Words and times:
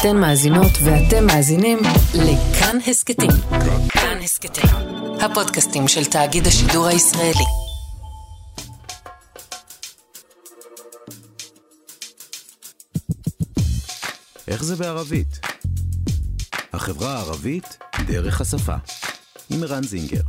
אתן 0.00 0.16
מאזינות 0.16 0.72
ואתם 0.84 1.26
מאזינים 1.26 1.78
לכאן 2.14 2.78
הסכתים. 2.86 3.30
כאן 3.88 4.18
הסכתים, 4.22 4.70
הפודקאסטים 5.20 5.88
של 5.88 6.04
תאגיד 6.04 6.46
השידור 6.46 6.86
הישראלי. 6.86 7.44
איך 14.48 14.64
זה 14.64 14.76
בערבית? 14.76 15.40
החברה 16.72 17.16
הערבית 17.16 17.78
דרך 18.06 18.40
השפה. 18.40 18.76
עם 19.50 19.62
ערן 19.62 19.82
זינגר. 19.82 20.22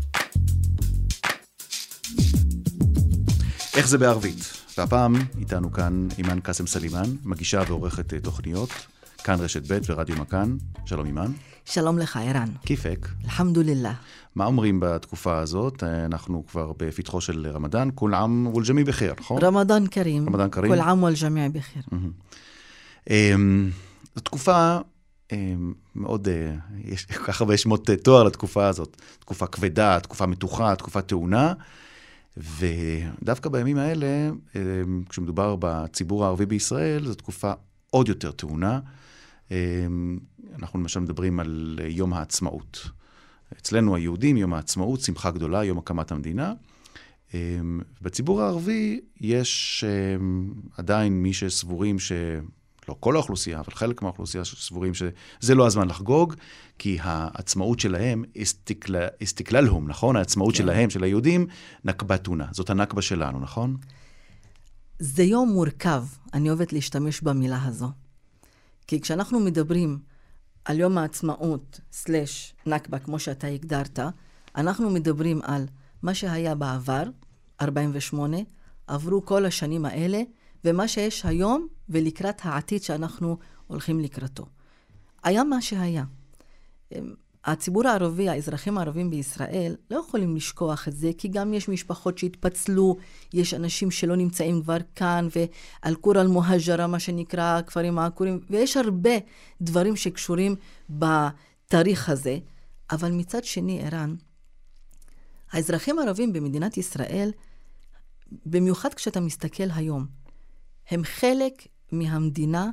איך 3.75 3.87
זה 3.87 3.97
בערבית? 3.97 4.53
והפעם 4.77 5.15
איתנו 5.39 5.73
כאן 5.73 6.07
אימאן 6.17 6.39
קאסם 6.39 6.67
סלימאן, 6.67 7.15
מגישה 7.23 7.61
ועורכת 7.67 8.13
אה, 8.13 8.19
תוכניות, 8.19 8.69
כאן 9.27 9.39
רשת 9.39 9.71
ב' 9.71 9.79
ורדיו 9.89 10.15
מכאן. 10.15 10.57
שלום 10.85 11.05
אימאן. 11.05 11.31
שלום 11.65 11.97
לך, 11.99 12.19
ערן. 12.23 12.49
כיפק. 12.65 13.07
אלחמדולillah. 13.25 13.95
מה 14.35 14.45
אומרים 14.45 14.79
בתקופה 14.79 15.37
הזאת? 15.37 15.83
אה, 15.83 16.05
אנחנו 16.05 16.43
כבר 16.47 16.71
בפתחו 16.77 17.21
של 17.21 17.47
רמדאן, 17.53 17.89
כול 17.95 18.13
עם 18.13 18.47
ולג'מי 18.47 18.83
בחיר, 18.83 19.13
נכון? 19.19 19.41
רמדאן 19.43 19.87
כרים. 19.87 20.27
רמדאן 20.29 20.49
כרים. 20.49 20.71
כל 20.71 20.79
עם 20.79 21.03
ולג'מי 21.03 21.49
בחיר. 21.49 21.81
אמ, 23.09 23.69
זו 24.15 24.21
תקופה 24.21 24.77
אמ, 25.31 25.73
מאוד, 25.95 26.27
אה, 26.27 26.55
יש 26.83 27.05
כל 27.17 27.23
כך 27.23 27.41
הרבה 27.41 27.57
שמות 27.57 27.89
תואר 28.03 28.23
לתקופה 28.23 28.67
הזאת. 28.67 29.01
תקופה 29.19 29.47
כבדה, 29.47 29.99
תקופה 29.99 30.25
מתוחה, 30.25 30.75
תקופה 30.75 31.01
טעונה. 31.01 31.53
ודווקא 32.37 33.49
בימים 33.49 33.77
האלה, 33.77 34.29
אמ, 34.55 35.03
כשמדובר 35.09 35.55
בציבור 35.59 36.25
הערבי 36.25 36.45
בישראל, 36.45 37.05
זו 37.05 37.15
תקופה 37.15 37.51
עוד 37.91 38.09
יותר 38.09 38.31
טעונה. 38.31 38.79
אמ, 39.51 40.19
אנחנו 40.55 40.79
למשל 40.79 40.99
מדברים 40.99 41.39
על 41.39 41.79
יום 41.87 42.13
העצמאות. 42.13 42.89
אצלנו 43.53 43.95
היהודים, 43.95 44.37
יום 44.37 44.53
העצמאות, 44.53 45.01
שמחה 45.01 45.31
גדולה, 45.31 45.63
יום 45.63 45.77
הקמת 45.77 46.11
המדינה. 46.11 46.53
אמ, 47.33 47.81
בציבור 48.01 48.41
הערבי 48.41 49.01
יש 49.21 49.83
עדיין 50.77 51.23
מי 51.23 51.33
שסבורים 51.33 51.99
ש... 51.99 52.11
לא 52.89 52.95
כל 52.99 53.15
האוכלוסייה, 53.15 53.59
אבל 53.59 53.73
חלק 53.73 54.01
מהאוכלוסייה 54.01 54.43
סבורים 54.45 54.93
שזה 54.93 55.55
לא 55.55 55.67
הזמן 55.67 55.87
לחגוג, 55.87 56.33
כי 56.79 56.97
העצמאות 57.01 57.79
שלהם, 57.79 58.23
אסתקללהום, 59.23 59.87
נכון? 59.87 60.15
העצמאות 60.15 60.53
כן. 60.53 60.57
שלהם, 60.57 60.89
של 60.89 61.03
היהודים, 61.03 61.47
נכבה 61.85 62.17
תונה. 62.17 62.45
זאת 62.51 62.69
הנכבה 62.69 63.01
שלנו, 63.01 63.39
נכון? 63.39 63.77
זה 64.99 65.23
יום 65.23 65.49
מורכב, 65.49 66.03
אני 66.33 66.49
אוהבת 66.49 66.73
להשתמש 66.73 67.21
במילה 67.21 67.63
הזו. 67.65 67.87
כי 68.87 69.01
כשאנחנו 69.01 69.39
מדברים 69.39 69.99
על 70.65 70.79
יום 70.79 70.97
העצמאות, 70.97 71.79
סלש 71.91 72.55
נכבה, 72.65 72.99
כמו 72.99 73.19
שאתה 73.19 73.47
הגדרת, 73.47 73.99
אנחנו 74.55 74.89
מדברים 74.89 75.41
על 75.43 75.65
מה 76.01 76.13
שהיה 76.13 76.55
בעבר, 76.55 77.03
48, 77.61 78.37
עברו 78.87 79.25
כל 79.25 79.45
השנים 79.45 79.85
האלה, 79.85 80.21
ומה 80.65 80.87
שיש 80.87 81.25
היום 81.25 81.67
ולקראת 81.89 82.41
העתיד 82.43 82.83
שאנחנו 82.83 83.37
הולכים 83.67 83.99
לקראתו. 83.99 84.45
היה 85.23 85.43
מה 85.43 85.61
שהיה. 85.61 86.03
הציבור 87.47 87.87
הערבי, 87.87 88.29
האזרחים 88.29 88.77
הערבים 88.77 89.09
בישראל, 89.09 89.75
לא 89.91 89.99
יכולים 90.07 90.35
לשכוח 90.35 90.87
את 90.87 90.95
זה, 90.95 91.11
כי 91.17 91.27
גם 91.27 91.53
יש 91.53 91.69
משפחות 91.69 92.17
שהתפצלו, 92.17 92.97
יש 93.33 93.53
אנשים 93.53 93.91
שלא 93.91 94.15
נמצאים 94.15 94.61
כבר 94.61 94.77
כאן, 94.95 95.27
ואל-קור 95.35 96.21
אל-מוהג'רה, 96.21 96.87
מה 96.87 96.99
שנקרא, 96.99 97.57
הכפרים 97.57 97.99
העקורים, 97.99 98.39
ויש 98.49 98.77
הרבה 98.77 99.11
דברים 99.61 99.95
שקשורים 99.95 100.55
בתאריך 100.89 102.09
הזה. 102.09 102.37
אבל 102.91 103.11
מצד 103.11 103.43
שני, 103.43 103.81
ערן, 103.83 104.15
האזרחים 105.51 105.99
הערבים 105.99 106.33
במדינת 106.33 106.77
ישראל, 106.77 107.31
במיוחד 108.45 108.93
כשאתה 108.93 109.19
מסתכל 109.19 109.67
היום, 109.75 110.05
הם 110.89 111.03
חלק 111.03 111.67
מהמדינה 111.91 112.69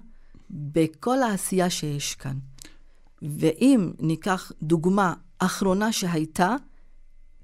בכל 0.51 1.23
העשייה 1.23 1.71
שיש 1.71 2.15
כאן. 2.15 2.39
ואם 3.25 3.93
ניקח 3.99 4.53
דוגמה 4.63 5.15
אחרונה 5.39 5.93
שהייתה, 5.93 6.57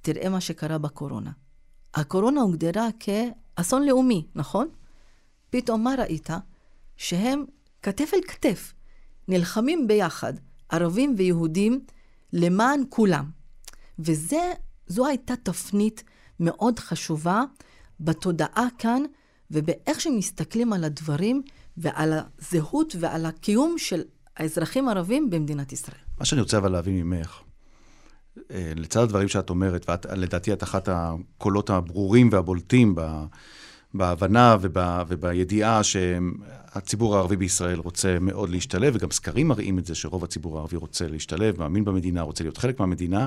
תראה 0.02 0.28
מה 0.28 0.40
שקרה 0.40 0.78
בקורונה. 0.78 1.30
הקורונה 1.94 2.40
הוגדרה 2.40 2.88
כאסון 3.00 3.86
לאומי, 3.86 4.26
נכון? 4.34 4.68
פתאום 5.50 5.84
מה 5.84 5.94
ראית? 5.98 6.30
שהם 6.96 7.44
כתף 7.82 8.10
אל 8.14 8.20
כתף, 8.28 8.74
נלחמים 9.28 9.86
ביחד, 9.86 10.32
ערבים 10.68 11.14
ויהודים, 11.16 11.84
למען 12.32 12.82
כולם. 12.88 13.30
וזו 13.98 15.06
הייתה 15.06 15.36
תפנית 15.36 16.04
מאוד 16.40 16.78
חשובה 16.78 17.42
בתודעה 18.00 18.68
כאן 18.78 19.02
ובאיך 19.50 20.00
שמסתכלים 20.00 20.72
על 20.72 20.84
הדברים 20.84 21.42
ועל 21.76 22.12
הזהות 22.12 22.96
ועל 23.00 23.26
הקיום 23.26 23.78
של 23.78 24.02
האזרחים 24.40 24.88
הערבים 24.88 25.30
במדינת 25.30 25.72
ישראל. 25.72 25.96
מה 26.18 26.24
שאני 26.24 26.40
רוצה 26.40 26.58
אבל 26.58 26.72
להבין 26.72 27.02
ממך, 27.02 27.40
אה, 28.50 28.72
לצד 28.76 29.00
הדברים 29.00 29.28
שאת 29.28 29.50
אומרת, 29.50 29.88
ואת 29.88 30.06
לדעתי 30.06 30.52
את 30.52 30.62
אחת 30.62 30.88
הקולות 30.92 31.70
הברורים 31.70 32.28
והבולטים 32.32 32.94
ב... 32.94 33.24
בהבנה 33.94 34.56
וב, 34.60 34.76
ובידיעה 35.08 35.80
שהציבור 35.82 37.16
הערבי 37.16 37.36
בישראל 37.36 37.78
רוצה 37.78 38.18
מאוד 38.20 38.50
להשתלב, 38.50 38.92
וגם 38.96 39.10
סקרים 39.10 39.48
מראים 39.48 39.78
את 39.78 39.86
זה 39.86 39.94
שרוב 39.94 40.24
הציבור 40.24 40.56
הערבי 40.56 40.76
רוצה 40.76 41.08
להשתלב, 41.08 41.58
מאמין 41.58 41.84
במדינה, 41.84 42.22
רוצה 42.22 42.44
להיות 42.44 42.58
חלק 42.58 42.80
מהמדינה. 42.80 43.26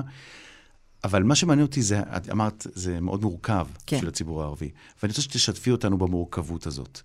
אבל 1.04 1.22
מה 1.22 1.34
שמעניין 1.34 1.66
אותי 1.66 1.82
זה, 1.82 2.00
את 2.00 2.30
אמרת, 2.30 2.66
זה 2.74 3.00
מאוד 3.00 3.22
מורכב 3.22 3.66
כן. 3.86 4.00
של 4.00 4.08
הציבור 4.08 4.42
הערבי. 4.42 4.70
ואני 5.02 5.10
רוצה 5.10 5.22
שתשתפי 5.22 5.70
אותנו 5.70 5.98
במורכבות 5.98 6.66
הזאת. 6.66 7.00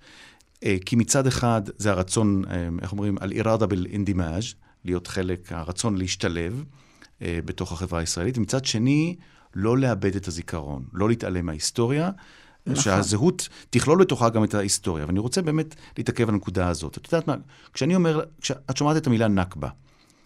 אה, 0.64 0.78
כי 0.86 0.96
מצד 0.96 1.28
אחד 1.28 1.62
זה 1.78 1.92
הרצון, 1.92 2.44
אה, 2.50 2.70
איך 2.82 2.92
אומרים, 2.92 3.18
על 3.20 3.32
איראדה 3.32 3.68
בל-אינדימאז', 3.68 4.54
להיות 4.86 5.08
חלק, 5.08 5.52
הרצון 5.52 5.98
להשתלב 5.98 6.64
אה, 7.22 7.40
בתוך 7.46 7.72
החברה 7.72 8.00
הישראלית, 8.00 8.38
ומצד 8.38 8.66
שני, 8.66 9.16
לא 9.56 9.78
לאבד 9.78 10.16
את 10.16 10.28
הזיכרון, 10.28 10.86
לא 10.94 11.10
להתעלם 11.10 11.46
מההיסטוריה. 11.46 12.12
נכון. 12.68 12.84
שהזהות 12.84 13.50
תכלול 13.70 14.00
בתוכה 14.00 14.30
גם 14.30 14.44
את 14.44 14.54
ההיסטוריה. 14.54 15.06
ואני 15.06 15.20
רוצה 15.20 15.42
באמת 15.42 15.76
להתעכב 15.98 16.28
על 16.28 16.34
הנקודה 16.34 16.68
הזאת. 16.68 16.98
את 16.98 17.06
יודעת 17.06 17.28
מה, 17.28 17.36
כשאני 17.74 17.96
אומר, 17.96 18.22
כשאת 18.42 18.78
שומעת 18.78 18.98
את 18.98 19.08
המילה 19.08 19.28
נכבה, 19.28 19.70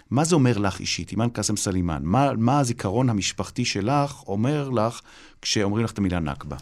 מה 0.10 0.24
זה 0.24 0.36
אומר 0.36 0.58
לך 0.58 0.80
אישית, 0.80 1.12
אימאן 1.12 1.30
קאסם 1.30 1.58
סלימאן? 1.58 2.02
מה, 2.04 2.34
מה 2.38 2.60
הזיכרון 2.60 3.10
המשפחתי 3.10 3.66
שלך 3.66 4.24
אומר 4.28 4.70
לך 4.70 5.02
כשאומרים 5.42 5.86
לך 5.86 5.92
את 5.92 5.98
המילה 5.98 6.20
נכבה? 6.20 6.56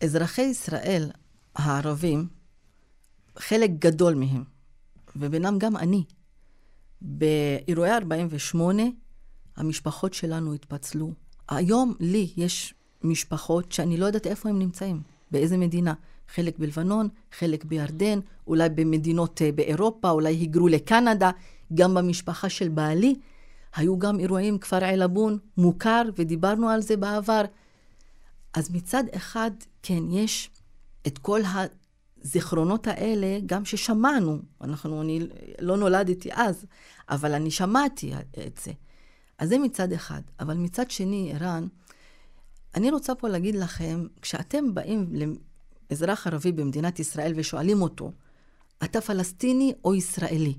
אזרחי 0.00 0.42
ישראל 0.42 1.10
הערבים, 1.56 2.26
חלק 3.38 3.70
גדול 3.78 4.14
מהם, 4.14 4.44
ובינם 5.16 5.58
גם 5.58 5.76
אני, 5.76 6.04
באירועי 7.00 7.92
48, 7.92 8.82
המשפחות 9.56 10.14
שלנו 10.14 10.54
התפצלו. 10.54 11.12
היום 11.48 11.94
לי 12.00 12.32
יש 12.36 12.74
משפחות 13.02 13.72
שאני 13.72 13.96
לא 13.96 14.06
יודעת 14.06 14.26
איפה 14.26 14.48
הם 14.48 14.58
נמצאים, 14.58 15.02
באיזה 15.30 15.56
מדינה. 15.56 15.94
חלק 16.34 16.58
בלבנון, 16.58 17.08
חלק 17.38 17.64
בירדן, 17.64 18.18
אולי 18.46 18.68
במדינות 18.68 19.42
אה, 19.42 19.52
באירופה, 19.52 20.10
אולי 20.10 20.34
היגרו 20.34 20.68
לקנדה. 20.68 21.30
גם 21.74 21.94
במשפחה 21.94 22.48
של 22.48 22.68
בעלי 22.68 23.14
היו 23.74 23.98
גם 23.98 24.20
אירועים, 24.20 24.58
כפר 24.58 24.84
עילבון, 24.84 25.38
מוכר, 25.56 26.02
ודיברנו 26.16 26.68
על 26.68 26.80
זה 26.80 26.96
בעבר. 26.96 27.42
אז 28.54 28.70
מצד 28.70 29.04
אחד, 29.16 29.50
כן, 29.82 30.02
יש 30.10 30.50
את 31.06 31.18
כל 31.18 31.40
הזיכרונות 32.24 32.86
האלה, 32.86 33.38
גם 33.46 33.64
ששמענו, 33.64 34.38
אנחנו, 34.60 35.02
אני 35.02 35.26
לא 35.60 35.76
נולדתי 35.76 36.28
אז, 36.32 36.66
אבל 37.08 37.34
אני 37.34 37.50
שמעתי 37.50 38.12
את 38.46 38.60
זה. 38.64 38.72
אז 39.38 39.48
זה 39.48 39.58
מצד 39.58 39.92
אחד. 39.92 40.20
אבל 40.40 40.56
מצד 40.56 40.90
שני, 40.90 41.32
ערן, 41.34 41.66
אני 42.74 42.90
רוצה 42.90 43.14
פה 43.14 43.28
להגיד 43.28 43.54
לכם, 43.54 44.06
כשאתם 44.22 44.74
באים 44.74 45.12
לאזרח 45.90 46.26
ערבי 46.26 46.52
במדינת 46.52 46.98
ישראל 46.98 47.32
ושואלים 47.36 47.82
אותו, 47.82 48.12
אתה 48.84 49.00
פלסטיני 49.00 49.72
או 49.84 49.94
ישראלי? 49.94 50.54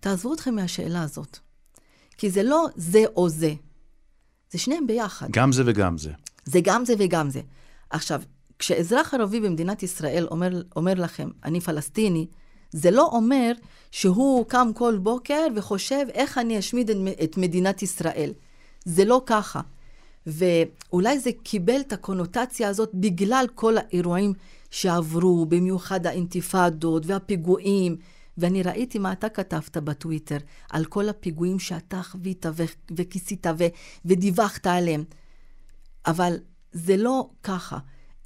תעזבו 0.00 0.34
אתכם 0.34 0.54
מהשאלה 0.54 1.02
הזאת. 1.02 1.38
כי 2.16 2.30
זה 2.30 2.42
לא 2.42 2.66
זה 2.76 3.04
או 3.16 3.28
זה, 3.28 3.54
זה 4.50 4.58
שניהם 4.58 4.86
ביחד. 4.86 5.26
גם 5.30 5.52
זה 5.52 5.62
וגם 5.66 5.98
זה. 5.98 6.12
זה 6.44 6.60
גם 6.62 6.84
זה 6.84 6.94
וגם 6.98 7.30
זה. 7.30 7.40
עכשיו, 7.90 8.22
כשאזרח 8.60 9.14
ערבי 9.14 9.40
במדינת 9.40 9.82
ישראל 9.82 10.26
אומר, 10.30 10.62
אומר 10.76 10.94
לכם, 10.96 11.28
אני 11.44 11.60
פלסטיני, 11.60 12.26
זה 12.70 12.90
לא 12.90 13.08
אומר 13.12 13.52
שהוא 13.90 14.46
קם 14.46 14.70
כל 14.74 14.98
בוקר 14.98 15.46
וחושב 15.56 16.06
איך 16.12 16.38
אני 16.38 16.58
אשמיד 16.58 16.90
את 17.24 17.36
מדינת 17.36 17.82
ישראל. 17.82 18.32
זה 18.84 19.04
לא 19.04 19.22
ככה. 19.26 19.60
ואולי 20.26 21.18
זה 21.18 21.30
קיבל 21.42 21.80
את 21.80 21.92
הקונוטציה 21.92 22.68
הזאת 22.68 22.90
בגלל 22.94 23.46
כל 23.54 23.78
האירועים 23.78 24.32
שעברו, 24.70 25.46
במיוחד 25.46 26.06
האינתיפאדות 26.06 27.06
והפיגועים 27.06 27.96
ואני 28.38 28.62
ראיתי 28.62 28.98
מה 28.98 29.12
אתה 29.12 29.28
כתבת 29.28 29.76
בטוויטר, 29.76 30.38
על 30.70 30.84
כל 30.84 31.08
הפיגועים 31.08 31.58
שאתה 31.58 32.02
חווית 32.02 32.46
וכיסית 32.96 33.46
ו- 33.58 33.64
ודיווחת 34.04 34.66
עליהם. 34.66 35.04
אבל 36.06 36.36
זה 36.72 36.96
לא 36.96 37.28
ככה. 37.42 37.78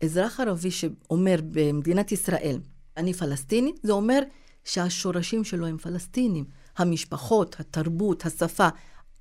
אזרח 0.02 0.40
ערבי 0.40 0.70
שאומר 0.70 1.36
במדינת 1.50 2.12
ישראל, 2.12 2.60
אני 2.96 3.12
פלסטיני, 3.12 3.72
זה 3.82 3.92
אומר 3.92 4.22
שהשורשים 4.64 5.44
שלו 5.44 5.66
הם 5.66 5.78
פלסטינים. 5.78 6.44
המשפחות, 6.76 7.56
התרבות, 7.60 8.26
השפה. 8.26 8.68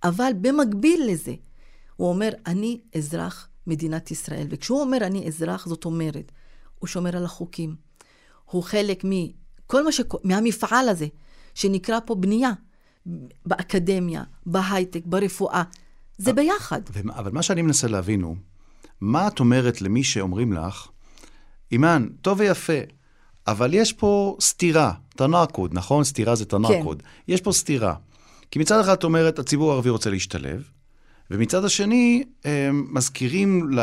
אבל 0.04 0.32
במקביל 0.42 1.04
לזה, 1.08 1.34
הוא 1.96 2.10
אומר, 2.10 2.30
אני 2.48 2.82
אזרח 2.96 3.50
מדינת 3.68 4.12
ישראל. 4.12 4.48
וכשהוא 4.50 4.82
אומר 4.82 4.98
אני 4.98 5.28
אזרח, 5.28 5.68
זאת 5.68 5.86
אומרת, 5.86 6.32
הוא 6.80 6.88
שומר 6.88 7.18
על 7.18 7.26
החוקים. 7.26 7.76
הוא 8.46 8.64
חלק 8.64 9.04
מכל 9.04 9.84
מה 9.84 9.92
ש... 9.92 10.02
מהמפעל 10.24 10.90
הזה, 10.90 11.08
שנקרא 11.54 12.00
פה 12.06 12.16
בנייה, 12.16 12.52
באקדמיה, 13.46 14.24
בהייטק, 14.46 15.02
ברפואה. 15.06 15.64
זה 16.18 16.34
ביחד. 16.34 16.82
אבל 17.10 17.32
מה 17.32 17.44
שאני 17.44 17.62
מנסה 17.62 17.88
להבין 17.88 18.22
הוא, 18.22 18.36
מה 19.04 19.28
את 19.28 19.40
אומרת 19.40 19.82
למי 19.82 20.04
שאומרים 20.04 20.54
לך, 20.54 20.88
אימאן, 21.72 22.08
טוב 22.22 22.40
ויפה, 22.40 22.80
אבל 23.48 23.74
יש 23.74 23.94
פה 23.94 24.38
סתירה, 24.42 24.92
תנרקוד, 25.10 25.74
נכון? 25.74 26.04
סתירה 26.04 26.36
זה 26.36 26.46
תנרקוד. 26.46 27.02
כן. 27.02 27.34
יש 27.34 27.42
פה 27.42 27.52
סתירה. 27.52 27.96
כי 28.52 28.60
מצד 28.60 28.80
אחד 28.80 28.94
את 28.94 29.04
אומרת, 29.04 29.40
הציבור 29.40 29.72
הערבי 29.72 29.90
רוצה 29.90 30.10
להשתלב, 30.10 30.64
ומצד 31.32 31.66
השני, 31.66 32.24
הם 32.46 32.88
מזכירים, 32.90 33.74
ל... 33.74 33.82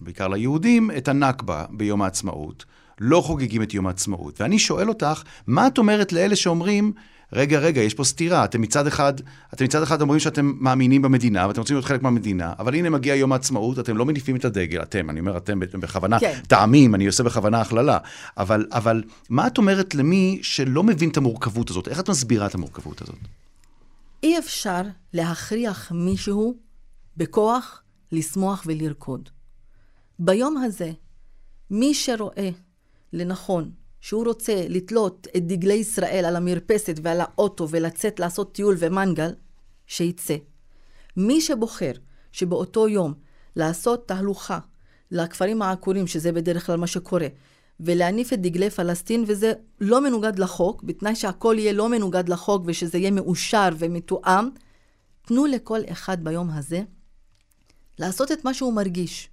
בעיקר 0.00 0.28
ליהודים, 0.28 0.90
את 0.96 1.08
הנכבה 1.08 1.64
ביום 1.70 2.02
העצמאות. 2.02 2.64
לא 3.00 3.20
חוגגים 3.20 3.62
את 3.62 3.74
יום 3.74 3.86
העצמאות. 3.86 4.40
ואני 4.40 4.58
שואל 4.58 4.88
אותך, 4.88 5.22
מה 5.46 5.66
את 5.66 5.78
אומרת 5.78 6.12
לאלה 6.12 6.36
שאומרים, 6.36 6.92
רגע, 7.32 7.58
רגע, 7.58 7.80
יש 7.80 7.94
פה 7.94 8.04
סתירה. 8.04 8.44
אתם 8.44 8.60
מצד 8.60 8.86
אחד, 8.86 9.12
אתם 9.54 9.64
מצד 9.64 9.82
אחד 9.82 10.02
אומרים 10.02 10.20
שאתם 10.20 10.52
מאמינים 10.60 11.02
במדינה, 11.02 11.48
ואתם 11.48 11.60
רוצים 11.60 11.76
להיות 11.76 11.84
חלק 11.84 12.02
מהמדינה, 12.02 12.52
אבל 12.58 12.74
הנה 12.74 12.90
מגיע 12.90 13.14
יום 13.14 13.32
העצמאות, 13.32 13.78
אתם 13.78 13.96
לא 13.96 14.04
מניפים 14.06 14.36
את 14.36 14.44
הדגל, 14.44 14.82
אתם, 14.82 15.10
אני 15.10 15.20
אומר 15.20 15.36
אתם 15.36 15.60
בכוונה, 15.60 16.20
כן. 16.20 16.38
טעמים, 16.48 16.94
אני 16.94 17.06
עושה 17.06 17.22
בכוונה 17.22 17.60
הכללה. 17.60 17.98
אבל, 18.36 18.66
אבל 18.72 19.02
מה 19.28 19.46
את 19.46 19.58
אומרת 19.58 19.94
למי 19.94 20.38
שלא 20.42 20.82
מבין 20.82 21.08
את 21.08 21.16
המורכבות 21.16 21.70
הזאת? 21.70 21.88
איך 21.88 22.00
את 22.00 22.10
מסבירה 22.10 22.46
את 22.46 22.54
המורכבות 22.54 23.02
הזאת? 23.02 23.18
אי 24.22 24.38
אפשר 24.38 24.82
להכריח 25.12 25.92
מישהו 25.92 26.54
בכוח 27.16 27.82
לשמוח 28.12 28.62
ולרקוד. 28.66 29.28
ביום 30.18 30.56
הזה, 30.56 30.92
מי 31.70 31.94
שרואה 31.94 32.50
לנכון 33.12 33.70
שהוא 34.04 34.24
רוצה 34.24 34.64
לתלות 34.68 35.26
את 35.36 35.46
דגלי 35.46 35.74
ישראל 35.74 36.24
על 36.24 36.36
המרפסת 36.36 36.94
ועל 37.02 37.20
האוטו 37.20 37.68
ולצאת 37.70 38.20
לעשות 38.20 38.54
טיול 38.54 38.76
ומנגל, 38.78 39.34
שיצא. 39.86 40.36
מי 41.16 41.40
שבוחר 41.40 41.92
שבאותו 42.32 42.88
יום 42.88 43.14
לעשות 43.56 44.08
תהלוכה 44.08 44.58
לכפרים 45.10 45.62
העקורים, 45.62 46.06
שזה 46.06 46.32
בדרך 46.32 46.66
כלל 46.66 46.76
מה 46.76 46.86
שקורה, 46.86 47.26
ולהניף 47.80 48.32
את 48.32 48.40
דגלי 48.40 48.70
פלסטין, 48.70 49.24
וזה 49.26 49.52
לא 49.80 50.00
מנוגד 50.00 50.38
לחוק, 50.38 50.82
בתנאי 50.82 51.14
שהכל 51.14 51.56
יהיה 51.58 51.72
לא 51.72 51.88
מנוגד 51.88 52.28
לחוק 52.28 52.62
ושזה 52.66 52.98
יהיה 52.98 53.10
מאושר 53.10 53.68
ומתואם, 53.78 54.48
תנו 55.22 55.46
לכל 55.46 55.80
אחד 55.92 56.24
ביום 56.24 56.50
הזה 56.50 56.82
לעשות 57.98 58.32
את 58.32 58.44
מה 58.44 58.54
שהוא 58.54 58.72
מרגיש. 58.72 59.30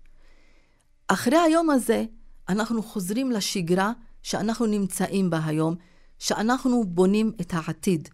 אחרי 1.08 1.38
היום 1.38 1.70
הזה, 1.70 2.06
אנחנו 2.50 2.84
חוזרים 2.84 3.32
לשגרה 3.32 3.92
שאנחנו 4.24 4.66
נמצאים 4.66 5.30
בה 5.30 5.40
היום, 5.46 5.76
שאנחנו 6.20 6.84
בונים 6.88 7.32
את 7.42 7.54
העתיד. 7.54 8.10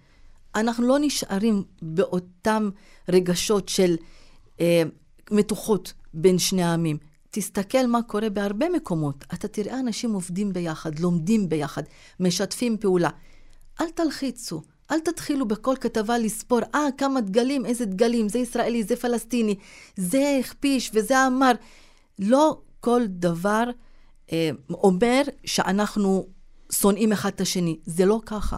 אנחנו 0.56 0.88
לא 0.88 0.98
נשארים 1.01 1.63
באותם 1.81 2.69
רגשות 3.09 3.69
של 3.69 3.95
אה, 4.59 4.83
מתוחות 5.31 5.94
בין 6.13 6.39
שני 6.39 6.63
העמים. 6.63 6.98
תסתכל 7.31 7.88
מה 7.88 8.01
קורה 8.01 8.30
בהרבה 8.30 8.69
מקומות. 8.69 9.25
אתה 9.33 9.48
תראה 9.48 9.80
אנשים 9.80 10.13
עובדים 10.13 10.54
ביחד, 10.54 11.00
לומדים 11.00 11.50
ביחד, 11.50 11.83
משתפים 12.19 12.77
פעולה. 12.77 13.09
אל 13.81 13.89
תלחיצו, 13.89 14.62
אל 14.92 15.00
תתחילו 15.00 15.48
בכל 15.48 15.75
כתבה 15.81 16.18
לספור, 16.18 16.59
אה, 16.75 16.88
כמה 16.98 17.21
דגלים, 17.21 17.65
איזה 17.65 17.86
דגלים, 17.86 18.30
זה 18.30 18.39
ישראלי, 18.39 18.83
זה 18.83 18.95
פלסטיני, 18.95 19.56
זה 19.95 20.38
הכפיש 20.39 20.92
וזה 20.94 21.27
אמר. 21.27 21.51
לא 22.19 22.62
כל 22.80 23.01
דבר 23.07 23.63
אומר 24.69 25.21
שאנחנו 25.45 26.27
שונאים 26.71 27.12
אחד 27.12 27.29
את 27.35 27.41
השני. 27.41 27.79
זה 27.85 28.06
לא 28.06 28.21
ככה. 28.25 28.57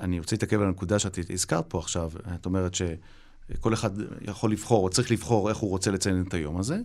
אני 0.00 0.18
רוצה 0.18 0.36
להתעכב 0.36 0.60
על 0.60 0.66
הנקודה 0.66 0.98
שאת 0.98 1.18
הזכרת 1.30 1.64
פה 1.68 1.78
עכשיו. 1.78 2.10
את 2.34 2.46
אומרת 2.46 2.74
שכל 2.74 3.74
אחד 3.74 3.90
יכול 4.20 4.52
לבחור, 4.52 4.84
או 4.84 4.90
צריך 4.90 5.10
לבחור 5.10 5.48
איך 5.48 5.58
הוא 5.58 5.70
רוצה 5.70 5.90
לציין 5.90 6.24
את 6.28 6.34
היום 6.34 6.58
הזה. 6.58 6.78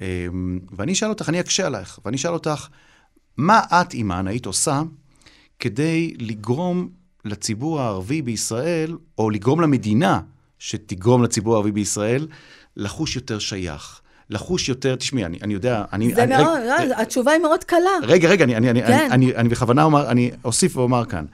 אה, 0.00 0.26
ואני 0.76 0.92
אשאל 0.92 1.08
אותך, 1.08 1.28
אני 1.28 1.40
אקשה 1.40 1.66
עלייך, 1.66 1.98
ואני 2.04 2.16
אשאל 2.16 2.32
אותך, 2.32 2.68
מה 3.36 3.60
את, 3.60 3.94
אימאן, 3.94 4.28
היית 4.28 4.46
עושה 4.46 4.82
כדי 5.58 6.14
לגרום 6.18 6.88
לציבור 7.24 7.80
הערבי 7.80 8.22
בישראל, 8.22 8.96
או 9.18 9.30
לגרום 9.30 9.60
למדינה 9.60 10.20
שתגרום 10.58 11.22
לציבור 11.22 11.54
הערבי 11.54 11.72
בישראל, 11.72 12.28
לחוש 12.76 13.16
יותר 13.16 13.38
שייך, 13.38 14.00
לחוש 14.30 14.68
יותר, 14.68 14.96
תשמעי, 14.96 15.24
אני, 15.24 15.38
אני 15.42 15.54
יודע, 15.54 15.84
אני... 15.92 16.14
זה 16.14 16.22
אני, 16.22 16.36
מאוד, 16.36 16.58
רגע, 16.62 16.76
רגע, 16.82 17.00
התשובה 17.00 17.32
היא 17.32 17.40
מאוד 17.40 17.64
קלה. 17.64 17.78
רגע, 18.02 18.28
רגע, 18.28 18.44
אני, 18.44 18.56
אני, 18.56 18.82
כן. 18.82 18.92
אני, 18.92 19.10
אני, 19.10 19.36
אני 19.36 19.48
בכוונה 19.48 19.82
אומר, 19.82 20.10
אני 20.10 20.30
אוסיף 20.44 20.76
ואומר 20.76 21.04
כאן. 21.04 21.24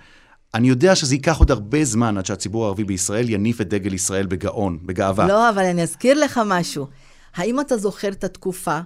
אני 0.55 0.69
יודע 0.69 0.95
שזה 0.95 1.15
ייקח 1.15 1.39
עוד 1.39 1.51
הרבה 1.51 1.85
זמן 1.85 2.19
עד 2.19 2.27
שהציבור 2.27 2.65
הערבי 2.65 2.85
בישראל 2.85 3.29
יניף 3.29 3.61
את 3.61 3.69
דגל 3.69 3.95
ישראל 3.95 4.27
בגאון, 4.27 4.79
בגאווה. 4.83 5.29
לא, 5.29 5.51
אבל 5.51 5.65
אני 5.65 5.83
אזכיר 5.83 6.25
לך 6.25 6.41
משהו. 6.47 6.87
האם 7.35 7.61
אתה 7.61 7.77
זוכר 7.77 8.09
את 8.09 8.25
התקופה 8.25 8.81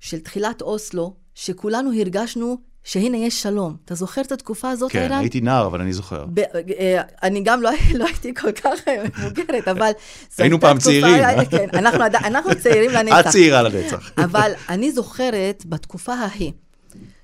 של 0.00 0.18
תחילת 0.18 0.62
אוסלו, 0.62 1.14
שכולנו 1.34 1.90
הרגשנו 2.00 2.58
שהנה 2.84 3.16
יש 3.16 3.42
שלום. 3.42 3.76
אתה 3.84 3.94
זוכר 3.94 4.20
את 4.20 4.32
התקופה 4.32 4.70
הזאת, 4.70 4.92
כן, 4.92 5.08
כן, 5.08 5.14
הייתי 5.14 5.40
נער, 5.40 5.66
אבל 5.66 5.80
אני 5.80 5.92
זוכר. 5.92 6.24
ב- 6.34 6.38
אה, 6.78 7.02
אני 7.22 7.40
גם 7.40 7.62
לא, 7.62 7.70
לא 7.94 8.06
הייתי 8.06 8.34
כל 8.34 8.52
כך 8.52 8.80
מבוגרת, 9.04 9.68
אבל... 9.68 9.90
היינו 10.38 10.60
פעם 10.60 10.78
צעירים. 10.78 11.14
כן, 11.50 11.68
אנחנו, 11.72 12.04
אנחנו 12.24 12.50
צעירים 12.62 12.90
לנצח. 12.96 13.20
את 13.20 13.26
צעירה 13.28 13.62
לנצח. 13.62 14.10
אבל 14.24 14.52
אני 14.68 14.92
זוכרת 14.92 15.62
בתקופה 15.66 16.14
ההיא, 16.14 16.52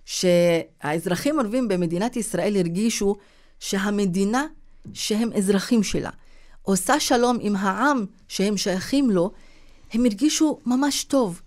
שהאזרחים 0.05 1.39
הערבים 1.39 1.69
במדינת 1.69 2.17
ישראל 2.17 2.57
הרגישו 2.57 3.17
שהמדינה 3.61 4.45
שהם 4.93 5.31
אזרחים 5.37 5.83
שלה, 5.83 6.11
עושה 6.63 7.01
שלום 7.01 7.39
עם 7.41 7.57
העם 7.57 8.05
שהם 8.29 8.57
שייכים 8.57 9.11
לו, 9.11 9.31
הם 9.93 10.05
הרגישו 10.05 10.59
ממש 10.67 11.05
טוב. 11.05 11.41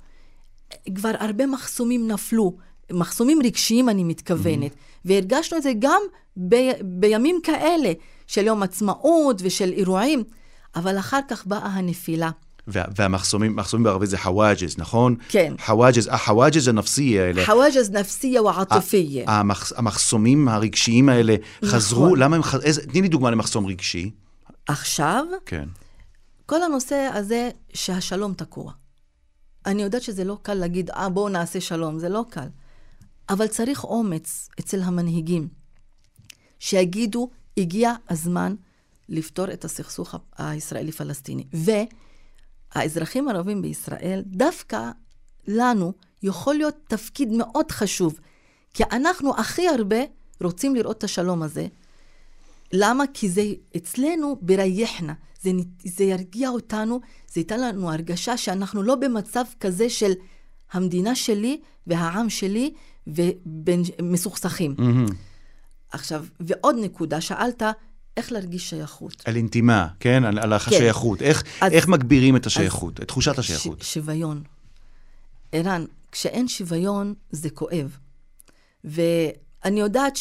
כבר 0.95 1.11
הרבה 1.19 1.45
מחסומים 1.45 2.07
נפלו. 2.07 2.57
מחסומים 2.91 3.39
רגשיים, 3.43 3.89
אני 3.89 4.03
מתכוונת. 4.03 4.71
Mm-hmm. 4.71 5.05
והרגשנו 5.05 5.57
את 5.57 5.63
זה 5.63 5.71
גם 5.79 6.01
ב- 6.49 6.71
בימים 6.81 7.39
כאלה, 7.43 7.91
של 8.27 8.45
יום 8.45 8.63
עצמאות 8.63 9.41
ושל 9.43 9.73
אירועים, 9.73 10.23
אבל 10.75 10.99
אחר 10.99 11.19
כך 11.29 11.47
באה 11.47 11.67
הנפילה. 11.67 12.29
והמחסומים, 12.67 13.55
מחסומים 13.55 13.83
בערבית 13.83 14.09
זה 14.09 14.17
חוואג'ז, 14.17 14.77
נכון? 14.77 15.15
כן. 15.29 15.53
חוואג'ז, 15.65 16.07
החוואג'ז 16.11 16.67
הנפסיה 16.67 17.25
האלה. 17.25 17.45
חוואג'ז 17.45 17.91
נפסיה 17.91 18.41
ועטפיה. 18.41 19.23
המח, 19.27 19.71
המחסומים 19.75 20.47
הרגשיים 20.47 21.09
האלה 21.09 21.35
נכון. 21.61 21.69
חזרו, 21.75 22.15
למה 22.15 22.35
הם 22.35 22.43
חזרו, 22.43 22.83
תני 22.91 23.01
לי 23.01 23.07
דוגמה 23.07 23.31
למחסום 23.31 23.65
רגשי. 23.65 24.11
עכשיו? 24.67 25.25
כן. 25.45 25.65
כל 26.45 26.63
הנושא 26.63 27.09
הזה 27.13 27.49
שהשלום 27.73 28.33
תקוע. 28.33 28.71
אני 29.65 29.83
יודעת 29.83 30.01
שזה 30.01 30.23
לא 30.23 30.37
קל 30.41 30.53
להגיד, 30.53 30.89
אה, 30.89 31.09
בואו 31.09 31.29
נעשה 31.29 31.61
שלום, 31.61 31.99
זה 31.99 32.09
לא 32.09 32.25
קל. 32.29 32.47
אבל 33.29 33.47
צריך 33.47 33.83
אומץ 33.83 34.49
אצל 34.59 34.81
המנהיגים, 34.81 35.47
שיגידו, 36.59 37.29
הגיע 37.57 37.93
הזמן 38.09 38.55
לפתור 39.09 39.53
את 39.53 39.65
הסכסוך 39.65 40.15
הישראלי-פלסטיני. 40.37 41.43
והאזרחים 42.75 43.27
הערבים 43.27 43.61
בישראל, 43.61 44.23
דווקא 44.25 44.91
לנו 45.47 45.93
יכול 46.23 46.55
להיות 46.55 46.75
תפקיד 46.87 47.31
מאוד 47.31 47.71
חשוב, 47.71 48.19
כי 48.73 48.83
אנחנו 48.91 49.37
הכי 49.37 49.67
הרבה 49.67 49.97
רוצים 50.41 50.75
לראות 50.75 50.97
את 50.97 51.03
השלום 51.03 51.43
הזה. 51.43 51.67
למה? 52.73 53.03
כי 53.13 53.29
זה 53.29 53.43
אצלנו 53.77 54.37
ברייחנה, 54.41 55.13
זה, 55.41 55.51
זה 55.83 56.03
ירגיע 56.03 56.49
אותנו, 56.49 56.99
זה 57.27 57.39
ייתן 57.39 57.59
לנו 57.59 57.91
הרגשה 57.91 58.37
שאנחנו 58.37 58.83
לא 58.83 58.95
במצב 58.95 59.43
כזה 59.59 59.89
של 59.89 60.11
המדינה 60.71 61.15
שלי 61.15 61.61
והעם 61.87 62.29
שלי, 62.29 62.73
ומסוכסכים. 63.15 64.75
Mm-hmm. 64.77 65.13
עכשיו, 65.91 66.25
ועוד 66.39 66.75
נקודה, 66.81 67.21
שאלת, 67.21 67.63
איך 68.17 68.31
להרגיש 68.31 68.69
שייכות. 68.69 69.23
על 69.25 69.35
אינטימה, 69.35 69.87
כן? 69.99 70.23
על, 70.23 70.39
על 70.39 70.53
השייכות. 70.53 71.19
כן. 71.19 71.25
איך, 71.25 71.43
אז, 71.61 71.71
איך 71.71 71.87
מגבירים 71.87 72.35
את 72.35 72.45
השייכות, 72.45 73.01
את 73.01 73.07
תחושת 73.07 73.39
השייכות? 73.39 73.81
ש, 73.81 73.93
שוויון. 73.93 74.43
ערן, 75.51 75.85
כשאין 76.11 76.47
שוויון, 76.47 77.13
זה 77.31 77.49
כואב. 77.49 77.97
ואני 78.83 79.79
יודעת 79.79 80.17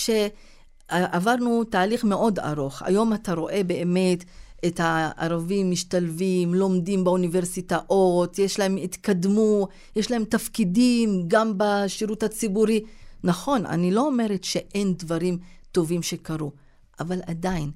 עברנו 0.89 1.65
תהליך 1.65 2.05
מאוד 2.05 2.39
ארוך. 2.39 2.83
היום 2.83 3.15
אתה 3.15 3.35
רואה 3.35 3.63
באמת 3.67 4.25
את 4.67 4.81
הערבים 4.83 5.71
משתלבים, 5.71 6.55
לומדים 6.55 7.05
באוניברסיטאות, 7.05 8.39
יש 8.39 8.59
להם, 8.59 8.77
התקדמו, 8.77 9.69
יש 9.97 10.11
להם 10.11 10.25
תפקידים 10.25 11.25
גם 11.29 11.53
בשירות 11.57 12.23
הציבורי. 12.23 12.85
נכון, 13.25 13.67
אני 13.67 13.91
לא 13.91 14.07
אומרת 14.07 14.45
שאין 14.45 14.95
דברים 14.95 15.39
טובים 15.73 16.03
שקרו, 16.03 16.53
אבל 17.01 17.21
עדיין, 17.27 17.71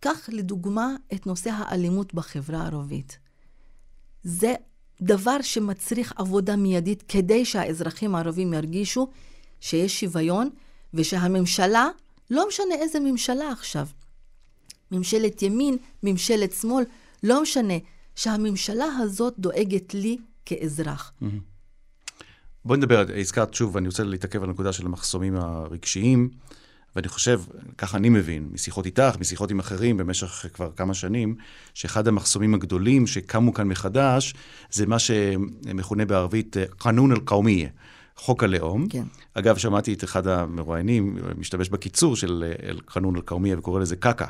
קח 0.00 0.28
לדוגמה 0.32 0.94
את 1.14 1.26
נושא 1.26 1.50
האלימות 1.50 2.14
בחברה 2.14 2.62
הערבית. 2.62 3.18
זה 4.24 4.54
דבר 5.02 5.42
שמצריך 5.42 6.12
עבודה 6.16 6.56
מיידית 6.56 7.02
כדי 7.08 7.44
שהאזרחים 7.44 8.14
הערבים 8.14 8.52
ירגישו 8.52 9.08
שיש 9.60 10.00
שוויון 10.00 10.50
ושהממשלה, 10.94 11.88
לא 12.30 12.48
משנה 12.48 12.74
איזה 12.74 13.00
ממשלה 13.00 13.52
עכשיו, 13.52 13.86
ממשלת 14.92 15.42
ימין, 15.42 15.76
ממשלת 16.02 16.52
שמאל, 16.52 16.84
לא 17.22 17.42
משנה, 17.42 17.74
שהממשלה 18.16 18.84
הזאת 18.84 19.34
דואגת 19.38 19.94
לי 19.94 20.16
כאזרח. 20.46 21.12
בואי 22.64 22.78
נדבר, 22.78 23.04
הזכרת 23.20 23.54
שוב, 23.54 23.76
אני 23.76 23.88
רוצה 23.88 24.04
להתעכב 24.04 24.42
על 24.42 24.48
הנקודה 24.48 24.72
של 24.72 24.86
המחסומים 24.86 25.36
הרגשיים, 25.36 26.30
ואני 26.96 27.08
חושב, 27.08 27.40
ככה 27.78 27.96
אני 27.96 28.08
מבין, 28.08 28.48
משיחות 28.52 28.86
איתך, 28.86 29.16
משיחות 29.20 29.50
עם 29.50 29.58
אחרים 29.58 29.96
במשך 29.96 30.46
כבר 30.52 30.70
כמה 30.76 30.94
שנים, 30.94 31.34
שאחד 31.74 32.08
המחסומים 32.08 32.54
הגדולים 32.54 33.06
שקמו 33.06 33.54
כאן 33.54 33.68
מחדש, 33.68 34.34
זה 34.70 34.86
מה 34.86 34.98
שמכונה 34.98 36.04
בערבית 36.04 36.56
קאנון 36.78 37.12
אל-קאומיה. 37.12 37.68
חוק 38.20 38.44
הלאום. 38.44 38.88
כן. 38.88 39.04
אגב, 39.34 39.56
שמעתי 39.56 39.92
את 39.92 40.04
אחד 40.04 40.26
המרואיינים 40.26 41.18
משתמש 41.38 41.68
בקיצור 41.68 42.16
של 42.16 42.52
אל-קאנון 42.62 43.16
אל-כרמיה 43.16 43.58
וקורא 43.58 43.80
לזה 43.80 43.96
קקה, 43.96 44.26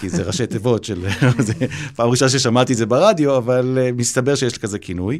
כי 0.00 0.08
זה 0.08 0.22
ראשי 0.22 0.46
תיבות 0.46 0.84
של... 0.84 1.06
פעם 1.96 2.10
ראשונה 2.10 2.30
ששמעתי 2.30 2.72
את 2.72 2.78
זה 2.78 2.86
ברדיו, 2.86 3.36
אבל 3.36 3.78
uh, 3.78 3.92
מסתבר 3.96 4.34
שיש 4.34 4.58
כזה 4.58 4.78
כינוי. 4.78 5.18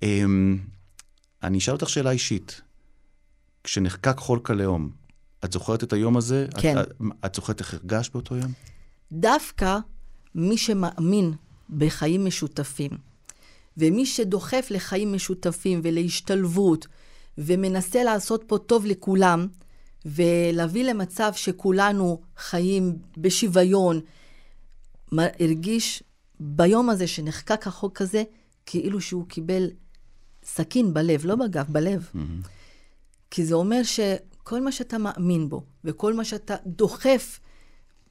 Um, 0.00 0.06
אני 1.42 1.58
אשאל 1.58 1.74
אותך 1.74 1.88
שאלה 1.88 2.10
אישית. 2.10 2.60
כשנחקק 3.64 4.18
חוק 4.18 4.50
הלאום, 4.50 4.90
את 5.44 5.52
זוכרת 5.52 5.84
את 5.84 5.92
היום 5.92 6.16
הזה? 6.16 6.46
כן. 6.58 6.78
את, 6.78 6.88
את 7.26 7.34
זוכרת 7.34 7.60
איך 7.60 7.74
הרגשת 7.74 8.12
באותו 8.12 8.36
יום? 8.36 8.52
דווקא 9.12 9.78
מי 10.34 10.56
שמאמין 10.56 11.32
בחיים 11.76 12.24
משותפים, 12.26 12.90
ומי 13.76 14.06
שדוחף 14.06 14.66
לחיים 14.70 15.12
משותפים 15.12 15.80
ולהשתלבות, 15.84 16.86
ומנסה 17.38 18.04
לעשות 18.04 18.44
פה 18.46 18.58
טוב 18.58 18.86
לכולם, 18.86 19.46
ולהביא 20.06 20.84
למצב 20.84 21.32
שכולנו 21.34 22.20
חיים 22.36 22.98
בשוויון, 23.16 24.00
הרגיש 25.18 26.02
ביום 26.40 26.90
הזה 26.90 27.06
שנחקק 27.06 27.66
החוק 27.66 28.00
הזה, 28.00 28.22
כאילו 28.66 29.00
שהוא 29.00 29.26
קיבל 29.28 29.70
סכין 30.44 30.94
בלב, 30.94 31.26
לא 31.26 31.36
בגב, 31.36 31.66
בלב. 31.68 32.08
Mm-hmm. 32.14 32.48
כי 33.30 33.44
זה 33.44 33.54
אומר 33.54 33.82
שכל 33.82 34.60
מה 34.60 34.72
שאתה 34.72 34.98
מאמין 34.98 35.48
בו, 35.48 35.62
וכל 35.84 36.14
מה 36.14 36.24
שאתה 36.24 36.56
דוחף 36.66 37.40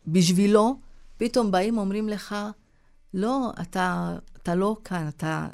בשבילו, 0.07 0.79
פתאום 1.17 1.51
באים 1.51 1.77
אומרים 1.77 2.09
לך, 2.09 2.35
לא, 3.13 3.51
אתה, 3.61 4.17
אתה 4.43 4.55
לא 4.55 4.77
כאן, 4.83 5.07
אתה... 5.07 5.47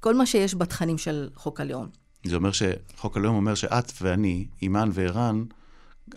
כל 0.00 0.14
מה 0.14 0.26
שיש 0.26 0.54
בתכנים 0.54 0.98
של 0.98 1.28
חוק 1.34 1.60
הלאום. 1.60 1.86
זה 2.26 2.36
אומר 2.36 2.50
שחוק 2.52 3.16
הלאום 3.16 3.36
אומר 3.36 3.54
שאת 3.54 3.92
ואני, 4.02 4.46
אימאן 4.62 4.90
וערן, 4.92 5.44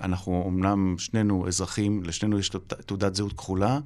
אנחנו 0.01 0.45
אמנם 0.47 0.95
שנינו 0.97 1.47
אזרחים, 1.47 2.03
לשנינו 2.03 2.39
יש 2.39 2.51
תעודת 2.85 3.15
זהות 3.15 3.33
כחולה, 3.33 3.79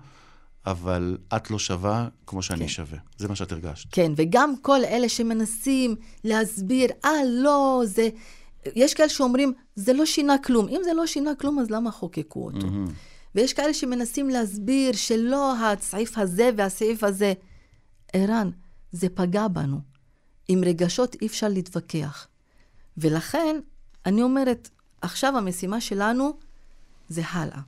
אבל 0.66 1.18
את 1.36 1.52
לא 1.52 1.60
שווה 1.60 2.08
כמו 2.28 2.42
שאני 2.42 2.60
כן. 2.60 2.68
שווה. 2.68 2.98
זה 3.18 3.28
מה 3.28 3.36
שאת 3.36 3.52
הרגשת. 3.52 3.88
כן, 3.92 4.12
וגם 4.16 4.54
כל 4.62 4.80
אלה 4.86 5.10
שמנסים 5.10 5.96
להסביר, 6.24 6.90
אה, 7.06 7.10
לא, 7.28 7.82
זה... 7.86 8.10
יש 8.76 8.94
כאלה 8.94 9.10
שאומרים, 9.10 9.54
זה 9.76 9.94
לא 9.94 10.06
שינה 10.06 10.38
כלום. 10.38 10.68
אם 10.68 10.82
זה 10.84 10.94
לא 10.94 11.08
שינה 11.08 11.36
כלום, 11.36 11.60
אז 11.60 11.70
למה 11.70 11.92
חוקקו 11.92 12.46
אותו? 12.46 12.68
Mm-hmm. 12.68 12.92
ויש 13.36 13.54
כאלה 13.54 13.74
שמנסים 13.74 14.30
להסביר 14.30 14.94
שלא 14.94 15.54
הסעיף 15.58 16.18
הזה 16.18 16.50
והסעיף 16.58 17.04
הזה. 17.04 17.34
ערן, 18.14 18.50
זה 18.92 19.10
פגע 19.10 19.48
בנו. 19.48 19.80
עם 20.48 20.64
רגשות 20.64 21.16
אי 21.22 21.28
אפשר 21.28 21.48
להתווכח. 21.48 22.28
ולכן, 22.98 23.60
אני 24.06 24.22
אומרת, 24.22 24.70
עכשיו 25.02 25.38
המשימה 25.38 25.82
שלנו 25.82 26.38
זה 27.10 27.22
הלאה, 27.30 27.60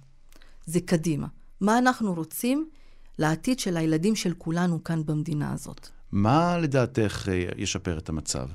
זה 0.66 0.80
קדימה. 0.80 1.28
מה 1.62 1.78
אנחנו 1.78 2.14
רוצים 2.14 2.70
לעתיד 3.18 3.60
של 3.60 3.78
הילדים 3.78 4.16
של 4.16 4.34
כולנו 4.38 4.84
כאן 4.84 5.06
במדינה 5.06 5.54
הזאת. 5.54 5.88
מה 6.12 6.58
לדעתך 6.58 7.30
אה, 7.30 7.50
ישפר 7.58 7.98
את 7.98 8.10
המצב? 8.10 8.48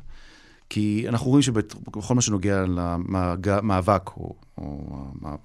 כי 0.74 1.04
אנחנו 1.08 1.30
רואים 1.30 1.42
שבכל 1.42 2.14
מה 2.14 2.20
שנוגע 2.20 2.64
למאבק, 3.46 4.10
או, 4.16 4.34
או 4.58 5.04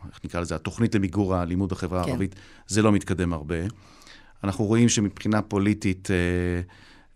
איך 0.09 0.19
נקרא 0.25 0.41
לזה, 0.41 0.55
התוכנית 0.55 0.95
למיגור 0.95 1.35
האלימות 1.35 1.71
בחברה 1.71 2.03
כן. 2.03 2.09
הערבית, 2.09 2.35
זה 2.67 2.81
לא 2.81 2.91
מתקדם 2.91 3.33
הרבה. 3.33 3.55
אנחנו 4.43 4.65
רואים 4.65 4.89
שמבחינה 4.89 5.41
פוליטית, 5.41 6.11
אה, 6.11 6.61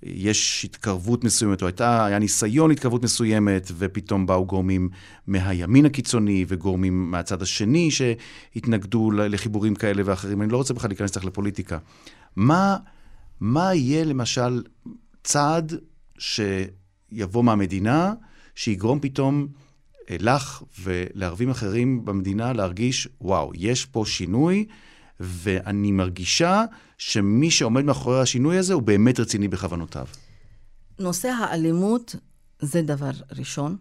יש 0.03 0.65
התקרבות 0.65 1.23
מסוימת, 1.23 1.61
או 1.61 1.67
הייתה, 1.67 2.05
היה 2.05 2.19
ניסיון 2.19 2.71
התקרבות 2.71 3.03
מסוימת, 3.03 3.71
ופתאום 3.77 4.25
באו 4.25 4.45
גורמים 4.45 4.89
מהימין 5.27 5.85
הקיצוני, 5.85 6.45
וגורמים 6.47 7.11
מהצד 7.11 7.41
השני 7.41 7.89
שהתנגדו 7.91 9.11
לחיבורים 9.11 9.75
כאלה 9.75 10.01
ואחרים. 10.05 10.41
אני 10.41 10.51
לא 10.51 10.57
רוצה 10.57 10.73
בכלל 10.73 10.89
להיכנס 10.89 11.15
לך 11.15 11.25
לפוליטיקה. 11.25 11.77
מה, 12.35 12.77
מה 13.39 13.73
יהיה 13.73 14.03
למשל 14.03 14.63
צעד 15.23 15.73
שיבוא 17.11 17.43
מהמדינה, 17.43 18.13
שיגרום 18.55 18.99
פתאום 18.99 19.47
אה, 20.09 20.15
לך 20.19 20.63
ולערבים 20.81 21.49
אחרים 21.49 22.05
במדינה 22.05 22.53
להרגיש, 22.53 23.07
וואו, 23.21 23.51
יש 23.55 23.85
פה 23.85 24.03
שינוי, 24.07 24.65
ואני 25.19 25.91
מרגישה 25.91 26.63
שמי 26.97 27.51
שעומד 27.51 27.85
מאחורי 27.85 28.21
השינוי 28.21 28.57
הזה 28.57 28.73
הוא 28.73 28.81
באמת 28.81 29.19
רציני 29.19 29.47
בכוונותיו. 29.47 30.05
נושא 30.99 31.27
האלימות 31.27 32.15
זה 32.59 32.81
דבר 32.81 33.11
ראשון, 33.31 33.77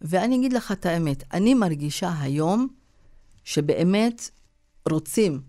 ואני 0.00 0.36
אגיד 0.36 0.52
לך 0.52 0.72
את 0.72 0.86
האמת, 0.86 1.24
אני 1.32 1.54
מרגישה 1.54 2.12
היום 2.20 2.68
שבאמת 3.44 4.30
רוצים, 4.90 5.40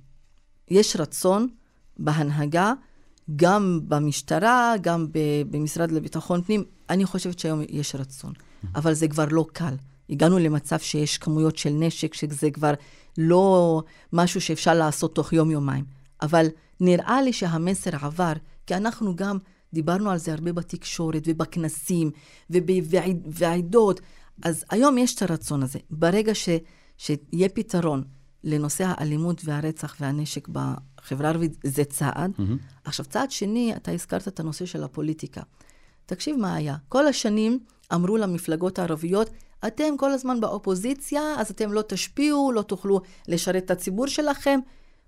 יש 0.69 0.95
רצון 0.95 1.47
בהנהגה, 1.97 2.73
גם 3.35 3.79
במשטרה, 3.87 4.73
גם 4.81 5.07
במשרד 5.49 5.91
לביטחון 5.91 6.41
פנים, 6.41 6.63
אני 6.89 7.05
חושבת 7.05 7.39
שהיום 7.39 7.61
יש 7.69 7.95
רצון, 7.95 8.33
אבל 8.75 8.93
זה 8.93 9.07
כבר 9.07 9.25
לא 9.31 9.45
קל. 9.53 9.75
הגענו 10.09 10.39
למצב 10.39 10.79
שיש 10.79 11.17
כמויות 11.17 11.57
של 11.57 11.69
נשק, 11.69 12.13
שזה 12.13 12.51
כבר 12.51 12.73
לא 13.17 13.81
משהו 14.13 14.41
שאפשר 14.41 14.73
לעשות 14.73 15.15
תוך 15.15 15.33
יום-יומיים. 15.33 15.85
אבל 16.21 16.47
נראה 16.79 17.21
לי 17.21 17.33
שהמסר 17.33 17.95
עבר, 18.01 18.33
כי 18.65 18.75
אנחנו 18.75 19.15
גם 19.15 19.37
דיברנו 19.73 20.09
על 20.11 20.17
זה 20.17 20.33
הרבה 20.33 20.53
בתקשורת 20.53 21.23
ובכנסים 21.27 22.11
ובעדות. 22.49 24.01
אז 24.43 24.63
היום 24.69 24.97
יש 24.97 25.15
את 25.15 25.21
הרצון 25.21 25.63
הזה. 25.63 25.79
ברגע 25.89 26.35
ש, 26.35 26.49
שיהיה 26.97 27.49
פתרון 27.49 28.03
לנושא 28.43 28.83
האלימות 28.87 29.41
והרצח 29.45 29.95
והנשק 29.99 30.47
בחברה 30.47 31.27
הערבית, 31.27 31.57
זה 31.63 31.83
צעד. 31.83 32.31
Mm-hmm. 32.37 32.83
עכשיו, 32.83 33.05
צעד 33.05 33.31
שני, 33.31 33.75
אתה 33.75 33.91
הזכרת 33.91 34.27
את 34.27 34.39
הנושא 34.39 34.65
של 34.65 34.83
הפוליטיקה. 34.83 35.41
תקשיב 36.07 36.35
מה 36.35 36.55
היה. 36.55 36.75
כל 36.89 37.07
השנים 37.07 37.59
אמרו 37.93 38.17
למפלגות 38.17 38.79
הערביות, 38.79 39.29
אתם 39.67 39.97
כל 39.97 40.11
הזמן 40.11 40.39
באופוזיציה, 40.39 41.21
אז 41.37 41.51
אתם 41.51 41.73
לא 41.73 41.81
תשפיעו, 41.87 42.51
לא 42.51 42.61
תוכלו 42.61 43.01
לשרת 43.27 43.63
את 43.63 43.71
הציבור 43.71 44.07
שלכם. 44.07 44.59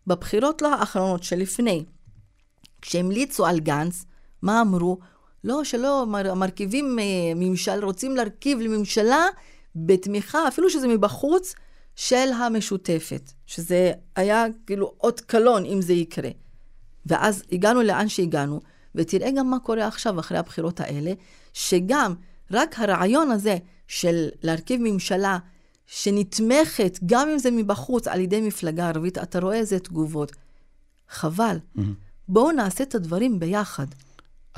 בבחירות 0.08 0.62
לא 0.62 0.76
האחרונות 0.76 1.24
שלפני, 1.24 1.84
כשהמליצו 2.82 3.46
על 3.46 3.60
גנץ, 3.60 4.06
מה 4.42 4.62
אמרו? 4.62 4.98
לא, 5.44 5.64
שלא, 5.64 6.06
מרכיבים 6.36 7.00
אה, 7.00 7.04
ממשל, 7.36 7.86
רוצים 7.86 8.16
להרכיב 8.16 8.60
לממשלה 8.60 9.26
בתמיכה, 9.76 10.48
אפילו 10.48 10.70
שזה 10.70 10.88
מבחוץ, 10.88 11.56
של 11.96 12.30
המשותפת. 12.34 13.32
שזה 13.46 13.92
היה 14.16 14.46
כאילו 14.66 14.94
אות 15.02 15.22
קלון 15.22 15.66
אם 15.66 15.82
זה 15.82 15.94
יקרה. 15.94 16.30
ואז 17.06 17.44
הגענו 17.52 17.82
לאן 17.82 18.10
שהגענו, 18.10 18.62
ותראה 19.00 19.30
גם 19.38 19.50
מה 19.50 19.60
קורה 19.60 19.88
עכשיו, 19.88 20.20
אחרי 20.20 20.38
הבחירות 20.38 20.80
האלה, 20.80 21.14
שגם 21.54 22.14
רק 22.52 22.80
הרעיון 22.80 23.32
הזה 23.32 23.58
של 23.88 24.28
להרכיב 24.44 24.82
ממשלה 24.84 25.38
שנתמכת, 25.88 27.00
גם 27.06 27.30
אם 27.30 27.38
זה 27.38 27.52
מבחוץ, 27.52 28.08
על 28.08 28.20
ידי 28.20 28.42
מפלגה 28.42 28.88
ערבית, 28.88 29.18
אתה 29.18 29.40
רואה 29.40 29.56
איזה 29.56 29.80
תגובות. 29.80 30.32
חבל. 31.10 31.58
Mm-hmm. 31.78 31.82
בואו 32.28 32.52
נעשה 32.52 32.84
את 32.84 32.96
הדברים 32.96 33.40
ביחד. 33.40 33.86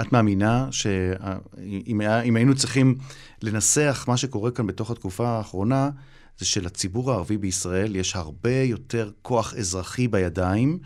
את 0.02 0.12
מאמינה 0.12 0.68
שאם 0.72 2.36
היינו 2.36 2.56
צריכים 2.56 2.98
לנסח 3.42 4.06
מה 4.08 4.18
שקורה 4.18 4.52
כאן 4.52 4.68
בתוך 4.68 4.92
התקופה 4.92 5.30
האחרונה, 5.30 5.90
זה 6.38 6.46
שלציבור 6.46 7.12
הערבי 7.12 7.38
בישראל 7.38 7.96
יש 7.96 8.16
הרבה 8.16 8.54
יותר 8.54 9.12
כוח 9.22 9.54
אזרחי 9.54 10.08
בידיים 10.08 10.80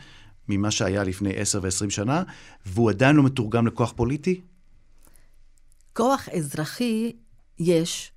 ממה 0.49 0.71
שהיה 0.71 1.03
לפני 1.03 1.33
10 1.35 1.59
ו-20 1.63 1.89
שנה, 1.89 2.23
והוא 2.65 2.89
עדיין 2.89 3.15
לא 3.15 3.23
מתורגם 3.23 3.67
לכוח 3.67 3.93
פוליטי? 3.95 4.41
כוח 5.93 6.29
אזרחי 6.29 7.11
יש, 7.59 8.11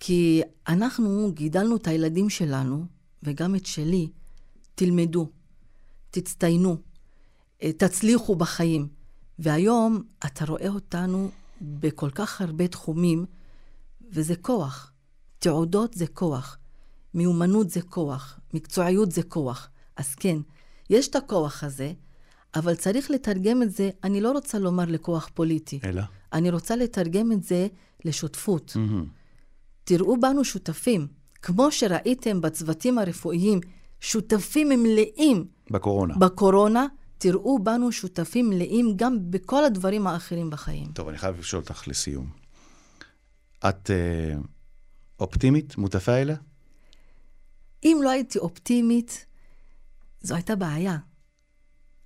כי 0.00 0.42
אנחנו 0.68 1.32
גידלנו 1.34 1.76
את 1.76 1.86
הילדים 1.86 2.30
שלנו, 2.30 2.86
וגם 3.22 3.54
את 3.54 3.66
שלי, 3.66 4.08
תלמדו, 4.74 5.28
תצטיינו, 6.10 6.76
אה, 7.62 7.72
תצליחו 7.72 8.36
בחיים. 8.36 8.88
והיום 9.38 10.02
אתה 10.26 10.44
רואה 10.44 10.68
אותנו 10.68 11.30
בכל 11.60 12.10
כך 12.10 12.40
הרבה 12.40 12.68
תחומים, 12.68 13.26
וזה 14.10 14.36
כוח. 14.36 14.92
תעודות 15.38 15.94
זה 15.94 16.06
כוח, 16.06 16.58
מיומנות 17.14 17.70
זה 17.70 17.82
כוח, 17.82 18.38
מקצועיות 18.54 19.12
זה 19.12 19.22
כוח. 19.22 19.68
אז 19.96 20.14
כן, 20.14 20.38
יש 20.92 21.08
את 21.08 21.16
הכוח 21.16 21.64
הזה, 21.64 21.92
אבל 22.54 22.74
צריך 22.74 23.10
לתרגם 23.10 23.62
את 23.62 23.70
זה, 23.70 23.90
אני 24.04 24.20
לא 24.20 24.32
רוצה 24.32 24.58
לומר 24.58 24.84
לכוח 24.84 25.30
פוליטי. 25.34 25.80
אלא? 25.84 26.02
אני 26.32 26.50
רוצה 26.50 26.76
לתרגם 26.76 27.32
את 27.32 27.42
זה 27.44 27.66
לשותפות. 28.04 28.72
מהמם. 28.76 29.06
תראו 29.84 30.20
בנו 30.20 30.44
שותפים. 30.44 31.06
כמו 31.42 31.72
שראיתם 31.72 32.40
בצוותים 32.40 32.98
הרפואיים, 32.98 33.60
שותפים 34.00 34.68
מלאים 34.68 35.44
בקורונה. 35.70 36.14
בקורונה, 36.14 36.86
תראו 37.18 37.58
בנו 37.58 37.92
שותפים 37.92 38.50
מלאים 38.50 38.92
גם 38.96 39.30
בכל 39.30 39.64
הדברים 39.64 40.06
האחרים 40.06 40.50
בחיים. 40.50 40.86
טוב, 40.92 41.08
אני 41.08 41.18
חייב 41.18 41.38
לשאול 41.38 41.62
אותך 41.62 41.88
לסיום. 41.88 42.26
את 43.68 43.90
אה, 43.90 44.34
אופטימית, 45.20 45.78
מותפאילה? 45.78 46.34
אם 47.84 48.00
לא 48.04 48.10
הייתי 48.10 48.38
אופטימית, 48.38 49.26
זו 50.22 50.34
הייתה 50.34 50.56
בעיה. 50.56 50.96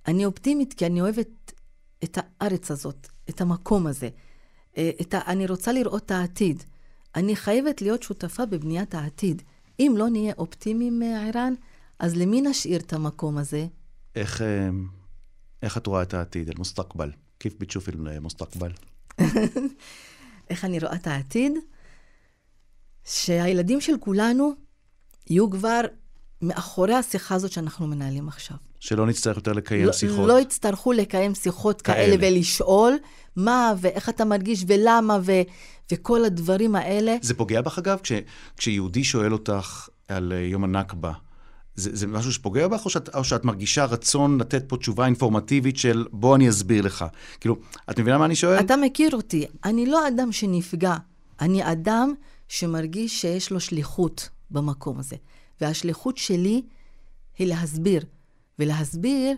אני 0.07 0.25
אופטימית 0.25 0.73
כי 0.73 0.85
אני 0.85 1.01
אוהבת 1.01 1.53
את 2.03 2.17
הארץ 2.21 2.71
הזאת, 2.71 3.07
את 3.29 3.41
המקום 3.41 3.87
הזה. 3.87 4.09
אה, 4.77 4.91
את 5.01 5.13
ה... 5.13 5.19
אני 5.27 5.47
רוצה 5.47 5.71
לראות 5.71 6.05
את 6.05 6.11
העתיד. 6.11 6.63
אני 7.15 7.35
חייבת 7.35 7.81
להיות 7.81 8.03
שותפה 8.03 8.45
בבניית 8.45 8.95
העתיד. 8.95 9.41
אם 9.79 9.93
לא 9.97 10.09
נהיה 10.09 10.33
אופטימיים, 10.37 11.03
אה, 11.03 11.27
ערן, 11.27 11.53
אז 11.99 12.15
למי 12.15 12.41
נשאיר 12.41 12.79
את 12.79 12.93
המקום 12.93 13.37
הזה? 13.37 13.67
איך, 14.15 14.41
אה, 14.41 14.69
איך 15.61 15.77
את 15.77 15.87
רואה 15.87 16.01
את 16.01 16.13
העתיד, 16.13 16.49
אל-מוסתקבל? 16.49 17.11
כיף 17.39 17.53
בתשוף 17.59 17.89
אל-מוסתקבל? 17.89 18.71
איך 20.49 20.65
אני 20.65 20.79
רואה 20.79 20.95
את 20.95 21.07
העתיד? 21.07 21.51
שהילדים 23.03 23.81
של 23.81 23.93
כולנו 23.99 24.53
יהיו 25.29 25.51
כבר 25.51 25.81
מאחורי 26.41 26.93
השיחה 26.93 27.35
הזאת 27.35 27.51
שאנחנו 27.51 27.87
מנהלים 27.87 28.27
עכשיו. 28.27 28.57
שלא 28.79 29.05
נצטרך 29.05 29.35
יותר 29.35 29.53
לקיים 29.53 29.85
לא, 29.85 29.91
שיחות. 29.93 30.27
לא 30.27 30.39
יצטרכו 30.39 30.93
לקיים 30.93 31.35
שיחות 31.35 31.81
כאלה, 31.81 32.17
כאלה. 32.17 32.35
ולשאול 32.37 32.97
מה 33.35 33.73
ואיך 33.77 34.09
אתה 34.09 34.25
מרגיש 34.25 34.63
ולמה 34.67 35.19
ו, 35.23 35.31
וכל 35.91 36.25
הדברים 36.25 36.75
האלה. 36.75 37.15
זה 37.21 37.33
פוגע 37.33 37.61
בך, 37.61 37.77
אגב, 37.77 37.99
כש, 38.03 38.11
כשיהודי 38.57 39.03
שואל 39.03 39.33
אותך 39.33 39.87
על 40.07 40.33
אה, 40.33 40.39
יום 40.39 40.63
הנכבה, 40.63 41.11
זה, 41.75 41.89
זה 41.93 42.07
משהו 42.07 42.33
שפוגע 42.33 42.67
בך, 42.67 42.85
או 42.85 42.89
שאת, 42.89 43.15
או 43.15 43.23
שאת 43.23 43.45
מרגישה 43.45 43.85
רצון 43.85 44.39
לתת 44.39 44.63
פה 44.67 44.77
תשובה 44.77 45.05
אינפורמטיבית 45.05 45.77
של 45.77 46.05
בוא 46.11 46.35
אני 46.35 46.49
אסביר 46.49 46.85
לך? 46.85 47.05
כאילו, 47.39 47.55
את 47.89 47.99
מבינה 47.99 48.17
מה 48.17 48.25
אני 48.25 48.35
שואל? 48.35 48.59
אתה 48.59 48.77
מכיר 48.77 49.09
אותי, 49.13 49.45
אני 49.63 49.85
לא 49.85 50.07
אדם 50.07 50.31
שנפגע, 50.31 50.95
אני 51.41 51.71
אדם 51.71 52.13
שמרגיש 52.47 53.21
שיש 53.21 53.51
לו 53.51 53.59
שליחות 53.59 54.29
במקום 54.51 54.99
הזה. 54.99 55.15
והשליחות 55.61 56.17
שלי 56.17 56.61
היא 57.37 57.47
להסביר, 57.47 58.05
ולהסביר 58.59 59.37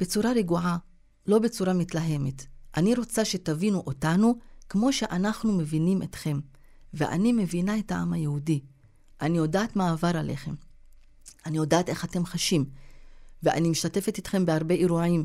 בצורה 0.00 0.32
רגועה, 0.32 0.76
לא 1.26 1.38
בצורה 1.38 1.72
מתלהמת. 1.72 2.46
אני 2.76 2.94
רוצה 2.94 3.24
שתבינו 3.24 3.82
אותנו 3.86 4.38
כמו 4.68 4.92
שאנחנו 4.92 5.52
מבינים 5.52 6.02
אתכם, 6.02 6.40
ואני 6.94 7.32
מבינה 7.32 7.78
את 7.78 7.92
העם 7.92 8.12
היהודי. 8.12 8.60
אני 9.20 9.38
יודעת 9.38 9.76
מה 9.76 9.90
עבר 9.90 10.16
עליכם. 10.16 10.54
אני 11.46 11.56
יודעת 11.56 11.88
איך 11.88 12.04
אתם 12.04 12.26
חשים, 12.26 12.64
ואני 13.42 13.70
משתתפת 13.70 14.16
איתכם 14.16 14.46
בהרבה 14.46 14.74
אירועים, 14.74 15.24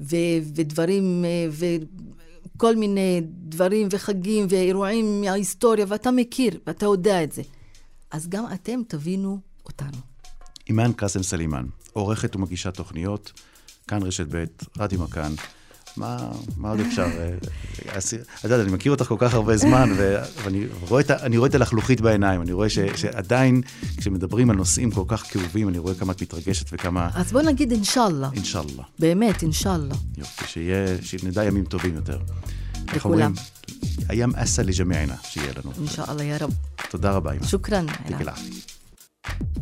ו- 0.00 0.40
ודברים, 0.54 1.24
אה, 1.24 1.48
וכל 2.56 2.76
מיני 2.76 3.20
דברים 3.24 3.88
וחגים 3.90 4.46
ואירועים 4.48 5.20
מההיסטוריה, 5.20 5.86
ואתה 5.88 6.10
מכיר, 6.10 6.60
ואתה 6.66 6.86
יודע 6.86 7.24
את 7.24 7.32
זה. 7.32 7.42
אז 8.10 8.28
גם 8.28 8.44
אתם 8.54 8.80
תבינו 8.88 9.38
אותנו. 9.66 9.98
אימאן 10.68 10.92
קאסם 10.92 11.22
סלימאן, 11.22 11.66
עורכת 11.92 12.36
ומגישה 12.36 12.70
תוכניות, 12.70 13.32
כאן 13.88 14.02
רשת 14.02 14.26
ב', 14.30 14.44
רדיו 14.78 15.02
מכאן. 15.02 15.34
מה, 15.96 16.30
מה 16.56 16.70
עוד 16.70 16.80
אפשר? 16.80 17.02
אה, 17.04 17.34
את 18.38 18.44
יודעת, 18.44 18.60
אני 18.60 18.72
מכיר 18.72 18.92
אותך 18.92 19.04
כל 19.04 19.16
כך 19.18 19.34
הרבה 19.34 19.56
זמן, 19.56 19.90
ואני 19.96 20.66
רואה 20.88 21.00
את, 21.00 21.10
רואה 21.36 21.48
את 21.48 21.54
הלחלוכית 21.54 22.00
בעיניים, 22.00 22.42
אני 22.42 22.52
רואה 22.52 22.68
ש, 22.68 22.78
שעדיין, 22.78 23.62
כשמדברים 23.96 24.50
על 24.50 24.56
נושאים 24.56 24.90
כל 24.90 25.04
כך 25.08 25.32
כאובים, 25.32 25.68
אני 25.68 25.78
רואה 25.78 25.94
כמה 25.94 26.12
את 26.12 26.22
מתרגשת 26.22 26.66
וכמה, 26.72 27.10
אז 27.14 27.32
בוא 27.32 27.42
נגיד 27.42 27.72
אינשאללה. 27.72 28.30
אינשאללה. 28.32 28.82
באמת, 28.98 29.42
אינשאללה. 29.42 29.94
יופי, 30.18 30.44
שיהיה, 30.46 31.02
שנדע 31.02 31.44
ימים 31.44 31.64
טובים 31.64 31.94
יותר. 31.94 32.18
לכולם. 32.94 33.34
איים 34.10 34.34
אסא 34.34 34.60
לג'מיענה, 34.60 35.16
שיהיה 35.22 35.52
לנו. 35.56 35.72
אינשאללה, 35.78 36.24
יא 36.24 36.36
רב. 36.40 36.50
תודה 36.90 37.12
רבה, 37.12 37.32
אימאן. 37.32 37.46
שוכרן. 37.46 37.86
ערן. 37.88 38.20
אל-עאפיה. 38.20 38.81
you 39.24 39.61